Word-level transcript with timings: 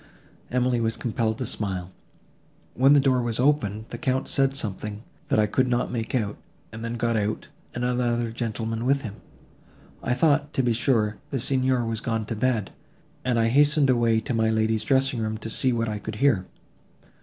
Emily 0.49 0.81
was 0.81 0.97
compelled 0.97 1.37
to 1.37 1.45
smile. 1.45 1.91
"When 2.73 2.93
the 2.93 2.99
door 2.99 3.21
was 3.21 3.39
opened, 3.39 3.85
the 3.91 3.99
Count 3.99 4.27
said 4.27 4.55
something, 4.55 5.03
that 5.27 5.37
I 5.37 5.45
could 5.45 5.67
not 5.67 5.91
make 5.91 6.15
out, 6.15 6.37
and 6.73 6.83
then 6.83 6.95
got 6.97 7.15
out, 7.15 7.49
and 7.75 7.85
another 7.85 8.31
gentleman 8.31 8.83
with 8.87 9.03
him. 9.03 9.17
I 10.01 10.15
thought, 10.15 10.53
to 10.53 10.63
be 10.63 10.73
sure, 10.73 11.17
the 11.29 11.39
Signor 11.39 11.85
was 11.85 12.01
gone 12.01 12.25
to 12.25 12.35
bed, 12.35 12.71
and 13.23 13.37
I 13.37 13.49
hastened 13.49 13.91
away 13.91 14.19
to 14.21 14.33
my 14.33 14.49
lady's 14.49 14.83
dressing 14.83 15.19
room, 15.19 15.37
to 15.37 15.51
see 15.51 15.71
what 15.71 15.87
I 15.87 15.99
could 15.99 16.15
hear. 16.15 16.47